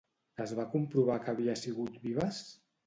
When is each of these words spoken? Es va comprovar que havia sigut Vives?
Es 0.45 0.53
va 0.59 0.65
comprovar 0.71 1.19
que 1.27 1.31
havia 1.37 1.59
sigut 1.63 2.05
Vives? 2.09 2.45